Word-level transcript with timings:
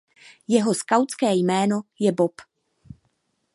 Jeho 0.47 0.73
skautské 0.73 1.33
jméno 1.35 1.81
je 1.99 2.11
Bob. 2.11 2.33